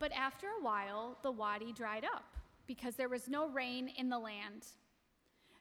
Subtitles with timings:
[0.00, 4.18] But after a while, the wadi dried up, because there was no rain in the
[4.18, 4.66] land.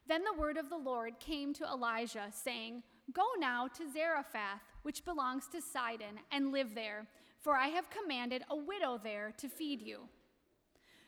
[0.07, 2.81] Then the word of the Lord came to Elijah, saying,
[3.13, 7.05] Go now to Zarephath, which belongs to Sidon, and live there,
[7.37, 10.07] for I have commanded a widow there to feed you.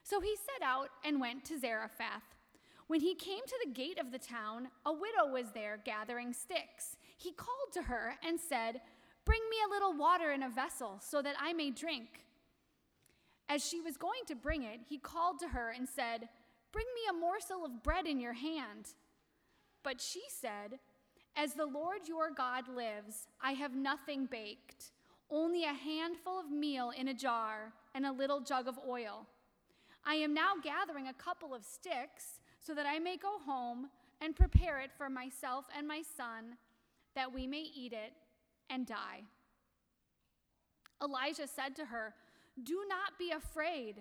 [0.04, 2.36] So he set out and went to Zarephath.
[2.88, 6.98] When he came to the gate of the town, a widow was there gathering sticks.
[7.18, 8.82] He called to her and said,
[9.24, 12.26] Bring me a little water in a vessel, so that I may drink.
[13.52, 16.30] As she was going to bring it, he called to her and said,
[16.72, 18.94] Bring me a morsel of bread in your hand.
[19.84, 20.80] But she said,
[21.36, 24.92] As the Lord your God lives, I have nothing baked,
[25.30, 29.28] only a handful of meal in a jar and a little jug of oil.
[30.06, 33.90] I am now gathering a couple of sticks so that I may go home
[34.22, 36.56] and prepare it for myself and my son,
[37.16, 38.14] that we may eat it
[38.70, 39.24] and die.
[41.04, 42.14] Elijah said to her,
[42.64, 43.96] Do not be afraid.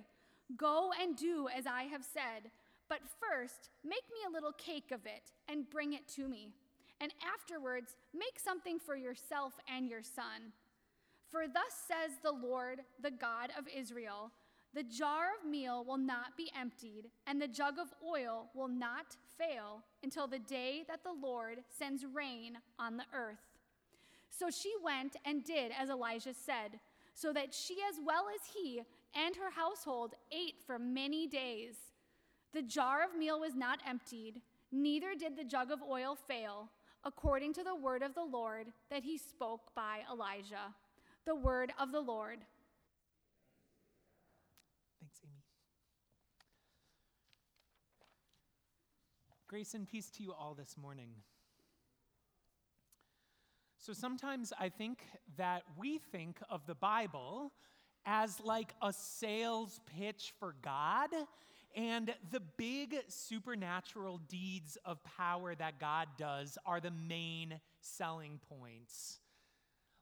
[0.56, 2.51] Go and do as I have said.
[2.89, 6.53] But first, make me a little cake of it and bring it to me.
[7.01, 10.53] And afterwards, make something for yourself and your son.
[11.31, 14.33] For thus says the Lord, the God of Israel
[14.73, 19.17] the jar of meal will not be emptied, and the jug of oil will not
[19.37, 23.59] fail until the day that the Lord sends rain on the earth.
[24.31, 26.78] So she went and did as Elijah said,
[27.14, 28.83] so that she as well as he
[29.14, 31.75] and her household ate for many days.
[32.53, 34.41] The jar of meal was not emptied,
[34.72, 36.69] neither did the jug of oil fail,
[37.05, 40.75] according to the word of the Lord that he spoke by Elijah.
[41.27, 42.38] The word of the Lord.
[45.00, 45.42] Thanks, Amy.
[49.47, 51.11] Grace and peace to you all this morning.
[53.91, 55.03] So sometimes I think
[55.37, 57.51] that we think of the Bible
[58.07, 61.09] as like a sales pitch for God
[61.75, 69.19] and the big supernatural deeds of power that God does are the main selling points.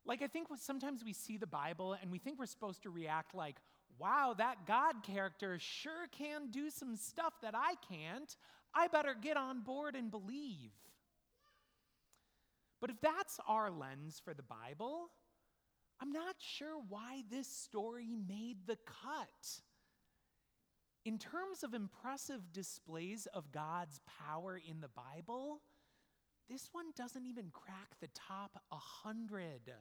[0.04, 3.34] Like, I think sometimes we see the Bible and we think we're supposed to react
[3.34, 3.56] like,
[3.98, 8.36] wow, that God character sure can do some stuff that I can't.
[8.74, 10.72] I better get on board and believe.
[12.80, 15.10] But if that's our lens for the Bible,
[16.00, 19.60] I'm not sure why this story made the cut.
[21.04, 25.62] In terms of impressive displays of God's power in the Bible,
[26.48, 29.72] this one doesn't even crack the top 100.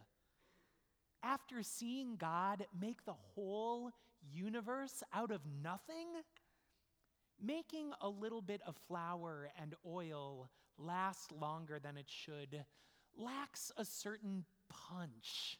[1.23, 3.91] After seeing God make the whole
[4.31, 6.07] universe out of nothing,
[7.43, 12.65] making a little bit of flour and oil last longer than it should
[13.15, 15.59] lacks a certain punch.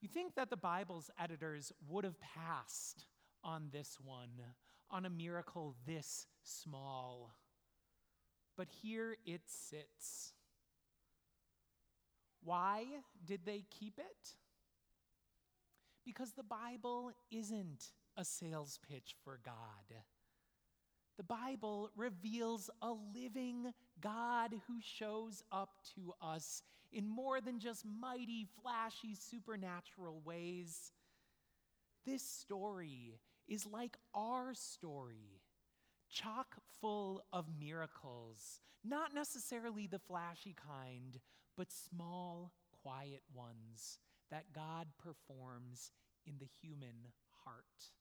[0.00, 3.06] You think that the Bible's editors would have passed
[3.42, 4.42] on this one,
[4.90, 7.34] on a miracle this small.
[8.56, 10.32] But here it sits.
[12.42, 12.84] Why
[13.24, 14.34] did they keep it?
[16.04, 19.54] Because the Bible isn't a sales pitch for God.
[21.16, 27.84] The Bible reveals a living God who shows up to us in more than just
[27.84, 30.92] mighty, flashy, supernatural ways.
[32.04, 35.40] This story is like our story,
[36.10, 41.20] chock full of miracles, not necessarily the flashy kind,
[41.56, 43.98] but small, quiet ones
[44.30, 45.92] that God performs
[46.26, 47.12] in the human
[47.44, 47.92] heart.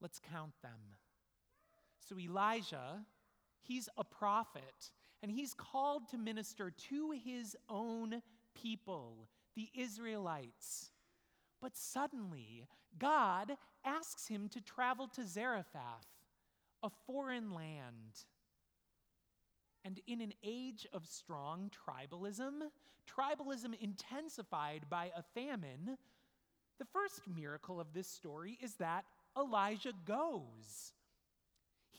[0.00, 0.96] Let's count them.
[2.08, 3.04] So, Elijah,
[3.62, 4.90] he's a prophet,
[5.22, 8.22] and he's called to minister to his own
[8.54, 10.90] people, the Israelites.
[11.60, 12.66] But suddenly,
[12.98, 16.06] God asks him to travel to Zarephath,
[16.82, 18.24] a foreign land.
[19.84, 22.62] And in an age of strong tribalism,
[23.08, 25.96] tribalism intensified by a famine,
[26.78, 29.04] the first miracle of this story is that
[29.36, 30.92] Elijah goes.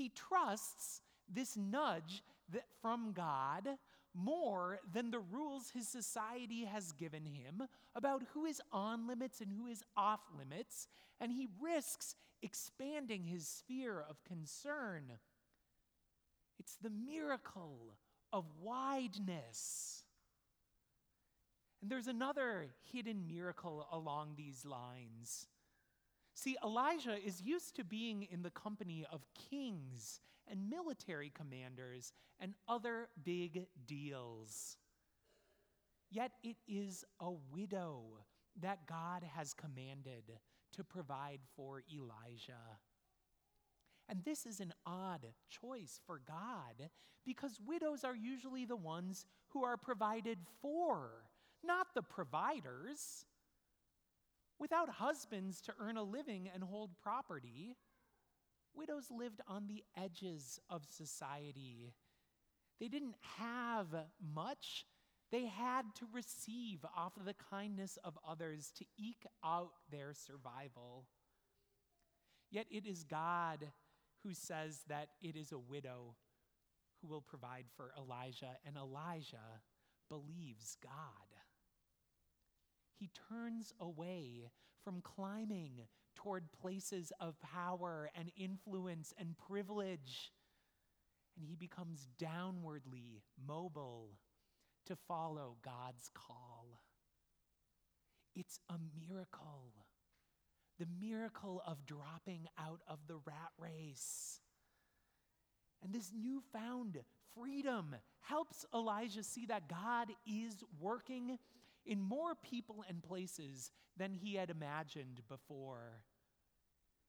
[0.01, 3.77] He trusts this nudge that from God
[4.15, 9.51] more than the rules his society has given him about who is on limits and
[9.53, 10.88] who is off limits,
[11.19, 15.03] and he risks expanding his sphere of concern.
[16.59, 17.95] It's the miracle
[18.33, 20.04] of wideness.
[21.80, 25.45] And there's another hidden miracle along these lines.
[26.33, 30.19] See, Elijah is used to being in the company of kings
[30.50, 34.78] and military commanders and other big deals.
[36.10, 38.25] Yet it is a widow
[38.60, 40.24] that God has commanded
[40.74, 42.80] to provide for Elijah.
[44.10, 46.89] And this is an odd choice for God
[47.25, 51.30] because widows are usually the ones who are provided for,
[51.63, 53.25] not the providers.
[54.62, 57.75] Without husbands to earn a living and hold property,
[58.75, 61.96] widows lived on the edges of society.
[62.80, 63.88] They didn't have
[64.24, 64.86] much,
[65.31, 71.07] they had to receive off of the kindness of others to eke out their survival.
[72.52, 73.66] Yet it is God
[74.24, 76.14] who says that it is a widow
[77.02, 79.60] who will provide for Elijah, and Elijah
[80.07, 80.92] believes God.
[83.01, 84.51] He turns away
[84.83, 90.31] from climbing toward places of power and influence and privilege,
[91.36, 94.19] and he becomes downwardly mobile
[94.86, 96.83] to follow God's call.
[98.36, 98.75] It's a
[99.09, 99.74] miracle.
[100.77, 104.42] The miracle of dropping out of the rat race.
[105.83, 107.00] And this newfound
[107.33, 111.39] freedom helps Elijah see that God is working
[111.86, 116.04] in more people and places than he had imagined before.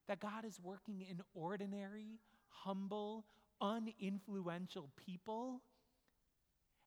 [0.08, 3.26] That God is working in ordinary, humble,
[3.62, 5.62] uninfluential people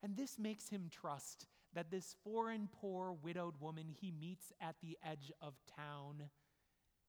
[0.05, 4.99] and this makes him trust that this foreign, poor, widowed woman he meets at the
[5.03, 6.29] edge of town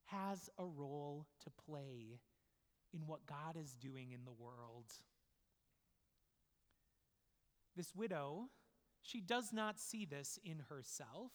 [0.07, 2.21] has a role to play
[2.95, 4.87] in what God is doing in the world.
[7.77, 8.49] This widow,
[9.07, 11.33] she does not see this in herself.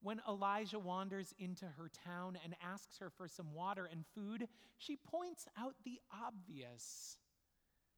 [0.00, 4.96] When Elijah wanders into her town and asks her for some water and food, she
[4.96, 7.16] points out the obvious.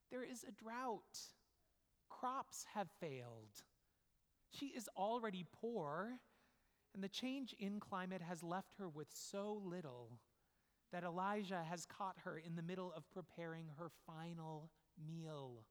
[0.09, 1.01] There is a drought
[2.09, 3.63] crops have failed.
[4.49, 6.19] She is already poor,
[6.93, 10.19] and the change in climate has left her with so little
[10.91, 15.65] that Elijah has caught her in the middle of preparing her final meal.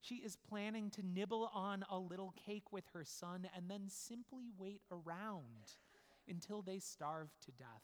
[0.00, 4.50] She is planning to nibble on a little cake with her son and then simply
[4.56, 5.76] wait around
[6.28, 7.82] until they starve to death.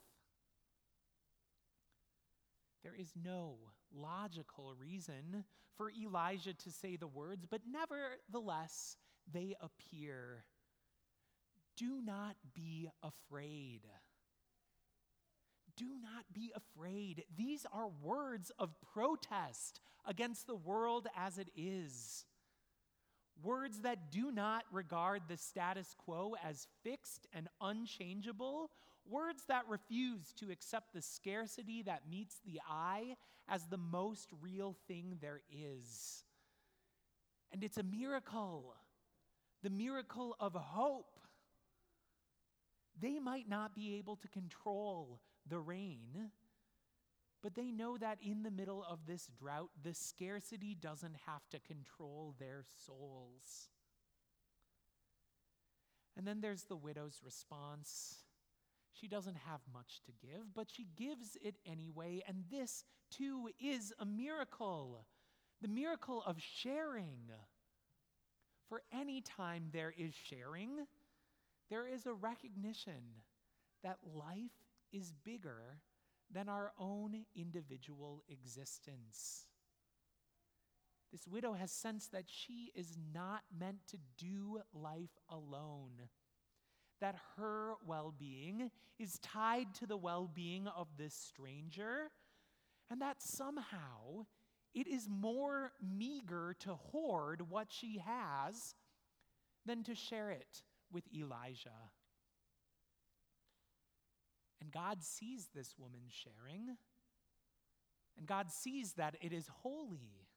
[2.83, 3.57] There is no
[3.93, 5.45] logical reason
[5.77, 8.97] for Elijah to say the words, but nevertheless,
[9.31, 10.43] they appear.
[11.77, 13.81] Do not be afraid.
[15.77, 17.23] Do not be afraid.
[17.35, 22.25] These are words of protest against the world as it is.
[23.41, 28.69] Words that do not regard the status quo as fixed and unchangeable
[29.09, 33.15] Words that refuse to accept the scarcity that meets the eye
[33.49, 36.23] as the most real thing there is.
[37.51, 38.73] And it's a miracle,
[39.61, 41.12] the miracle of hope.
[42.99, 46.31] They might not be able to control the rain,
[47.41, 51.59] but they know that in the middle of this drought, the scarcity doesn't have to
[51.59, 53.69] control their souls.
[56.15, 58.17] And then there's the widow's response.
[58.93, 63.91] She doesn't have much to give, but she gives it anyway, and this too is
[63.99, 65.05] a miracle
[65.63, 67.31] the miracle of sharing.
[68.67, 70.85] For any time there is sharing,
[71.73, 73.01] there is a recognition
[73.81, 74.51] that life
[74.91, 75.79] is bigger
[76.31, 79.47] than our own individual existence.
[81.11, 86.09] This widow has sensed that she is not meant to do life alone
[87.01, 92.11] that her well being is tied to the well being of this stranger,
[92.91, 94.27] and that somehow
[94.75, 98.75] it is more meager to hoard what she has
[99.65, 100.61] than to share it
[100.93, 101.91] with Elijah.
[104.61, 106.77] And God sees this woman sharing,
[108.17, 110.27] and God sees that it is holy.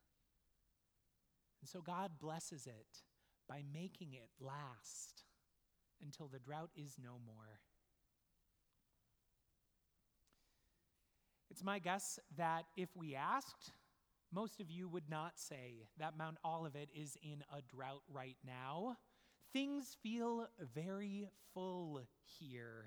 [1.60, 3.02] And so God blesses it
[3.48, 5.22] by making it last
[6.02, 7.60] until the drought is no more.
[11.50, 13.72] It's my guess that if we asked,
[14.32, 18.96] most of you would not say that Mount Olivet is in a drought right now.
[19.52, 22.02] Things feel very full
[22.38, 22.84] here.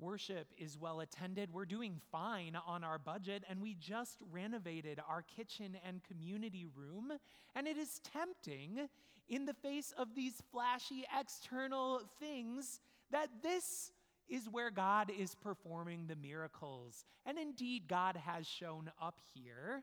[0.00, 1.52] Worship is well attended.
[1.52, 7.12] We're doing fine on our budget, and we just renovated our kitchen and community room.
[7.56, 8.88] And it is tempting
[9.28, 13.90] in the face of these flashy external things that this
[14.28, 17.04] is where God is performing the miracles.
[17.26, 19.82] And indeed, God has shown up here.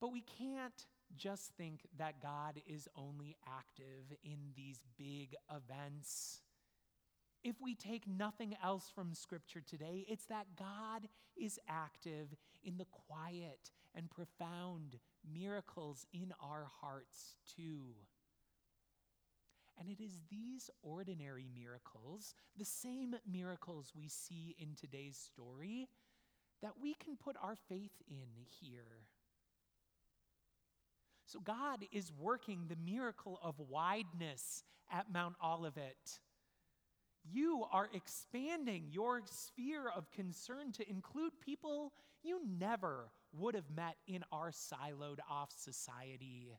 [0.00, 6.40] But we can't just think that God is only active in these big events.
[7.42, 12.86] If we take nothing else from Scripture today, it's that God is active in the
[12.86, 14.98] quiet and profound
[15.30, 17.94] miracles in our hearts, too.
[19.78, 25.88] And it is these ordinary miracles, the same miracles we see in today's story,
[26.62, 28.28] that we can put our faith in
[28.60, 29.06] here.
[31.32, 36.20] So God is working the miracle of wideness at Mount Olivet.
[37.24, 43.96] You are expanding your sphere of concern to include people you never would have met
[44.06, 46.52] in our siloed off society.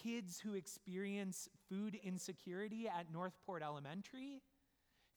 [0.00, 4.42] Kids who experience food insecurity at Northport Elementary,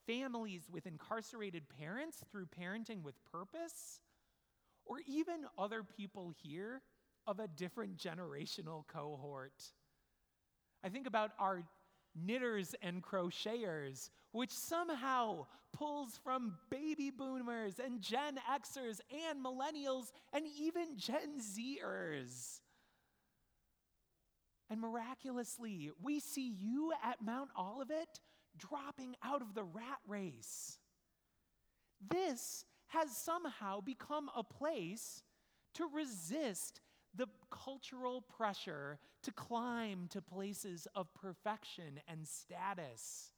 [0.07, 3.99] families with incarcerated parents through parenting with purpose,
[4.85, 6.81] or even other people here
[7.27, 9.73] of a different generational cohort.
[10.83, 11.63] I think about our
[12.15, 20.45] knitters and crocheters, which somehow pulls from baby boomers and Gen Xers and millennials and
[20.59, 22.61] even Gen Zers.
[24.69, 28.19] And miraculously, we see you at Mount Olivet
[28.57, 30.79] dropping out of the rat race.
[32.09, 35.23] This has somehow become a place
[35.75, 36.81] to resist
[37.17, 43.31] the cultural pressure to climb to places of perfection and status.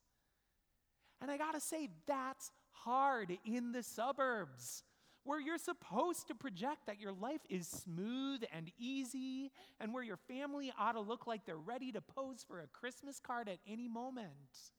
[1.21, 4.83] And I gotta say, that's hard in the suburbs
[5.23, 10.17] where you're supposed to project that your life is smooth and easy, and where your
[10.17, 13.87] family ought to look like they're ready to pose for a Christmas card at any
[13.87, 14.71] moment.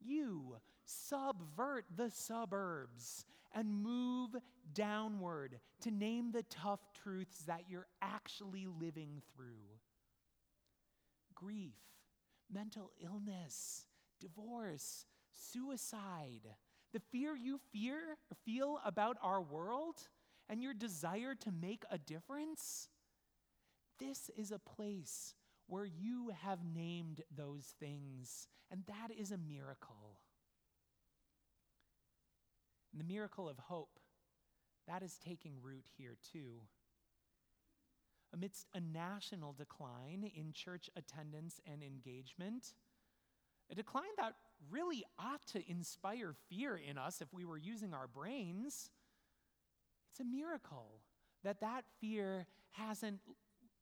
[0.00, 0.56] You
[0.88, 4.36] subvert the suburbs and move
[4.72, 9.78] downward to name the tough truths that you're actually living through
[11.34, 11.76] grief,
[12.52, 13.86] mental illness,
[14.20, 16.56] divorce, suicide,
[16.92, 20.08] the fear you fear feel about our world
[20.48, 22.88] and your desire to make a difference.
[23.98, 25.34] This is a place
[25.66, 30.18] where you have named those things, and that is a miracle.
[32.92, 33.98] And the miracle of hope,
[34.86, 36.62] that is taking root here too.
[38.32, 42.74] Amidst a national decline in church attendance and engagement,
[43.70, 44.34] a decline that
[44.70, 48.90] really ought to inspire fear in us if we were using our brains,
[50.10, 51.00] it's a miracle
[51.44, 53.20] that that fear hasn't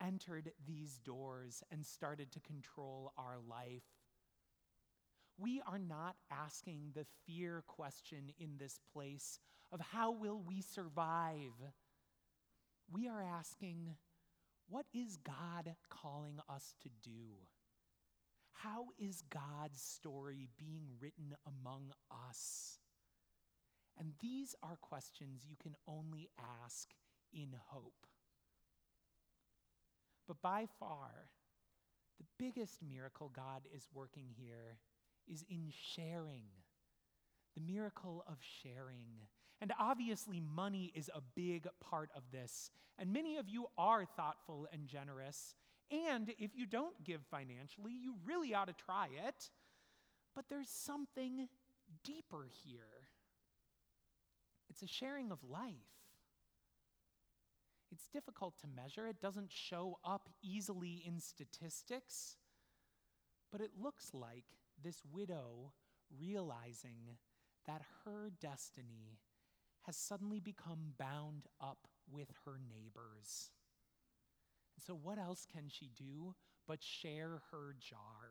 [0.01, 3.85] entered these doors and started to control our life.
[5.39, 9.39] We are not asking the fear question in this place
[9.71, 11.53] of how will we survive.
[12.91, 13.97] We are asking,
[14.69, 17.35] what is God calling us to do?
[18.53, 22.79] How is God's story being written among us?
[23.99, 26.31] And these are questions you can only
[26.65, 26.89] ask
[27.33, 28.07] in hope.
[30.27, 31.29] But by far,
[32.19, 34.79] the biggest miracle God is working here
[35.31, 36.45] is in sharing.
[37.55, 39.27] The miracle of sharing.
[39.61, 42.71] And obviously, money is a big part of this.
[42.99, 45.55] And many of you are thoughtful and generous.
[45.91, 49.51] And if you don't give financially, you really ought to try it.
[50.35, 51.49] But there's something
[52.05, 53.09] deeper here
[54.69, 55.75] it's a sharing of life.
[57.93, 62.37] It's difficult to measure, it doesn't show up easily in statistics,
[63.51, 64.45] but it looks like
[64.83, 65.73] this widow
[66.19, 67.19] realizing
[67.67, 69.19] that her destiny
[69.83, 73.51] has suddenly become bound up with her neighbors.
[74.77, 76.35] And so, what else can she do
[76.67, 78.31] but share her jar?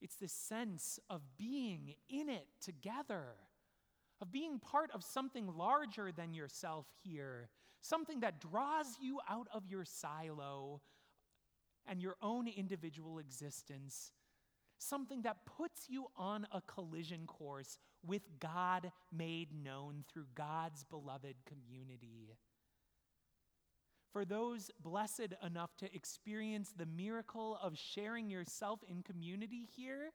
[0.00, 3.34] It's this sense of being in it together,
[4.20, 9.66] of being part of something larger than yourself here, something that draws you out of
[9.66, 10.80] your silo
[11.86, 14.12] and your own individual existence,
[14.78, 21.36] something that puts you on a collision course with God made known through God's beloved
[21.46, 22.34] community
[24.12, 30.12] for those blessed enough to experience the miracle of sharing yourself in community here,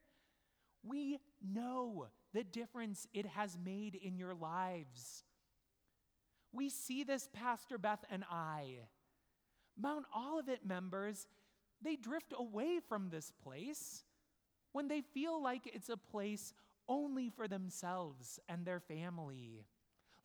[0.84, 5.24] we know the difference it has made in your lives.
[6.52, 8.80] We see this, Pastor Beth and I.
[9.78, 11.28] Mount Olivet members,
[11.82, 14.04] they drift away from this place
[14.72, 16.54] when they feel like it's a place
[16.88, 19.66] only for themselves and their family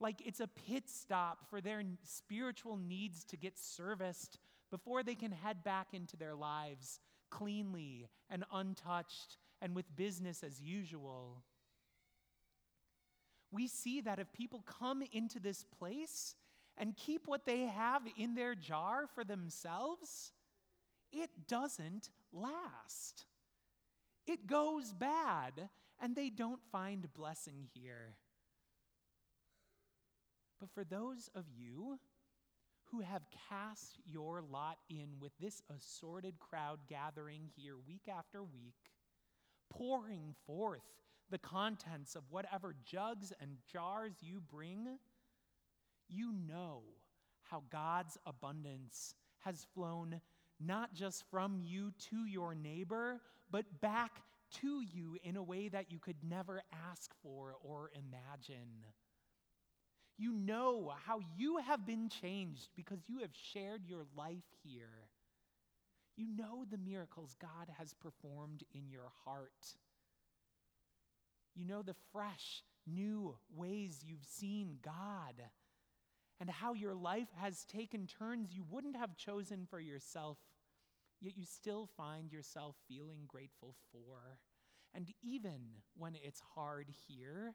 [0.01, 4.39] like it's a pit stop for their spiritual needs to get serviced
[4.71, 10.61] before they can head back into their lives cleanly and untouched and with business as
[10.61, 11.43] usual.
[13.53, 16.35] We see that if people come into this place
[16.79, 20.33] and keep what they have in their jar for themselves,
[21.13, 23.27] it doesn't last.
[24.27, 25.69] It goes bad,
[26.01, 28.15] and they don't find blessing here.
[30.61, 31.99] But for those of you
[32.91, 38.75] who have cast your lot in with this assorted crowd gathering here week after week,
[39.71, 40.83] pouring forth
[41.31, 44.99] the contents of whatever jugs and jars you bring,
[46.09, 46.83] you know
[47.43, 50.21] how God's abundance has flown
[50.61, 54.23] not just from you to your neighbor, but back
[54.61, 58.85] to you in a way that you could never ask for or imagine.
[60.19, 65.09] You know how you have been changed because you have shared your life here.
[66.17, 69.77] You know the miracles God has performed in your heart.
[71.55, 75.43] You know the fresh, new ways you've seen God
[76.41, 80.39] and how your life has taken turns you wouldn't have chosen for yourself,
[81.21, 84.39] yet you still find yourself feeling grateful for.
[84.95, 85.61] And even
[85.97, 87.55] when it's hard here,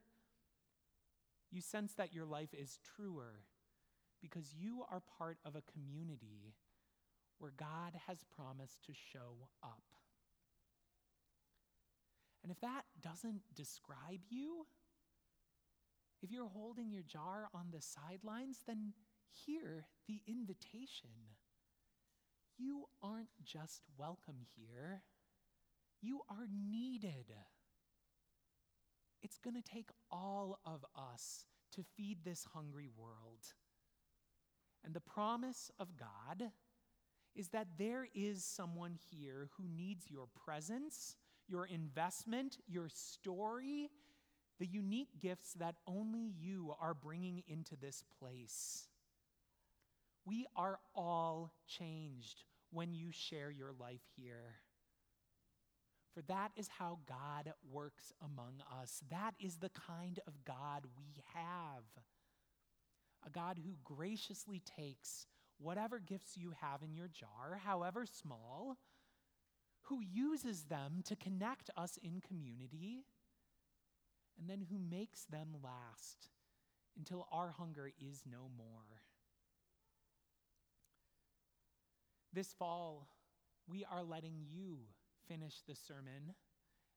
[1.51, 3.43] you sense that your life is truer
[4.21, 6.55] because you are part of a community
[7.39, 9.83] where God has promised to show up.
[12.43, 14.65] And if that doesn't describe you,
[16.21, 18.93] if you're holding your jar on the sidelines, then
[19.31, 21.09] hear the invitation.
[22.57, 25.03] You aren't just welcome here,
[26.01, 27.33] you are needed.
[29.21, 33.53] It's going to take all of us to feed this hungry world.
[34.83, 36.51] And the promise of God
[37.35, 41.15] is that there is someone here who needs your presence,
[41.47, 43.89] your investment, your story,
[44.59, 48.87] the unique gifts that only you are bringing into this place.
[50.25, 54.55] We are all changed when you share your life here.
[56.13, 59.01] For that is how God works among us.
[59.11, 61.83] That is the kind of God we have.
[63.25, 68.77] A God who graciously takes whatever gifts you have in your jar, however small,
[69.81, 73.05] who uses them to connect us in community
[74.39, 76.29] and then who makes them last
[76.97, 79.04] until our hunger is no more.
[82.35, 83.07] This fall,
[83.65, 84.79] we are letting you
[85.25, 86.33] finish the sermon,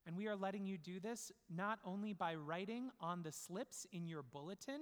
[0.05, 4.09] and we are letting you do this not only by writing on the slips in
[4.09, 4.81] your bulletin,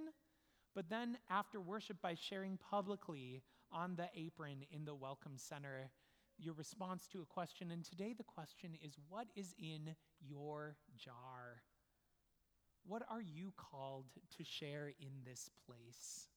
[0.73, 5.91] but then after worship by sharing publicly on the apron in the Welcome Center
[6.39, 7.69] your response to a question.
[7.69, 11.61] And today the question is what is in your jar?
[12.83, 16.29] What are you called to share in this place?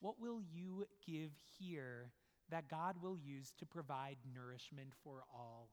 [0.00, 1.30] What will you give
[1.60, 2.10] here
[2.50, 5.70] that God will use to provide nourishment for all?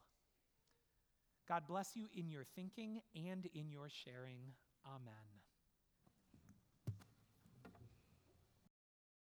[1.48, 4.54] God bless you in your thinking and in your sharing.
[4.86, 5.45] Amen.